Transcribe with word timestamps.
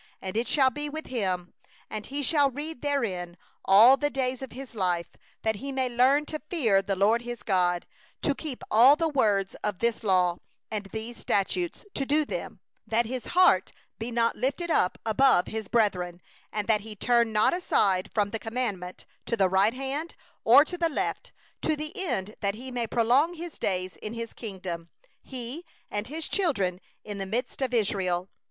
19And 0.23 0.35
it 0.37 0.47
shall 0.47 0.71
be 0.71 0.89
with 0.89 1.05
him, 1.05 1.53
and 1.87 2.07
he 2.07 2.23
shall 2.23 2.49
read 2.49 2.81
therein 2.81 3.37
all 3.63 3.95
the 3.97 4.09
days 4.09 4.41
of 4.41 4.51
his 4.53 4.73
life; 4.73 5.15
that 5.43 5.57
he 5.57 5.71
may 5.71 5.89
learn 5.89 6.25
to 6.25 6.41
fear 6.49 6.81
the 6.81 6.95
LORD 6.95 7.21
his 7.21 7.43
God, 7.43 7.85
to 8.23 8.33
keep 8.33 8.63
all 8.71 8.95
the 8.95 9.07
words 9.07 9.53
of 9.63 9.77
this 9.77 10.03
law 10.03 10.37
and 10.71 10.87
these 10.87 11.17
statutes, 11.17 11.85
to 11.93 12.03
do 12.03 12.25
them; 12.25 12.59
20that 12.89 13.05
his 13.05 13.25
heart 13.37 13.73
be 13.99 14.09
not 14.09 14.35
lifted 14.35 14.71
up 14.71 14.97
above 15.05 15.45
his 15.45 15.67
brethren, 15.67 16.19
and 16.51 16.67
that 16.67 16.81
he 16.81 16.95
turn 16.95 17.31
not 17.31 17.53
aside 17.53 18.09
from 18.11 18.31
the 18.31 18.39
commandment, 18.39 19.05
to 19.27 19.37
the 19.37 19.49
right 19.49 19.75
hand, 19.75 20.15
or 20.43 20.65
to 20.65 20.79
the 20.79 20.89
left; 20.89 21.31
to 21.61 21.75
the 21.75 21.95
end 21.95 22.33
that 22.41 22.55
he 22.55 22.71
may 22.71 22.87
prolong 22.87 23.35
his 23.35 23.59
days 23.59 23.97
in 23.97 24.15
his 24.15 24.33
kingdom, 24.33 24.89
he 25.21 25.63
and 25.91 26.07
his 26.07 26.27
children, 26.27 26.81
in 27.03 27.19
the 27.19 27.27
midst 27.27 27.61
of 27.61 27.71
Israel. 27.71 28.31